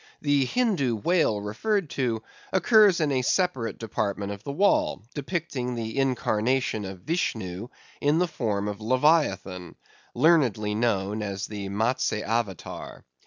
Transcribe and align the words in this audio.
The 0.19 0.45
Hindoo 0.47 0.95
whale 0.95 1.39
referred 1.41 1.91
to, 1.91 2.23
occurs 2.51 2.99
in 2.99 3.11
a 3.11 3.21
separate 3.21 3.77
department 3.77 4.31
of 4.31 4.43
the 4.43 4.51
wall, 4.51 5.03
depicting 5.13 5.75
the 5.75 5.95
incarnation 5.95 6.85
of 6.85 7.01
Vishnu 7.01 7.67
in 8.01 8.17
the 8.17 8.27
form 8.27 8.67
of 8.67 8.81
leviathan, 8.81 9.75
learnedly 10.15 10.73
known 10.73 11.21
as 11.21 11.45
the 11.45 11.69
Matse 11.69 12.13
Avatar. 12.13 13.05